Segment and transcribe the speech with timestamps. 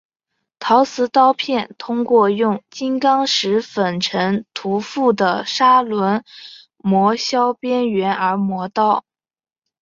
[0.57, 6.23] 陶瓷刀片通过用金刚石粉尘涂覆的砂轮
[6.77, 9.05] 磨削边缘而磨刀。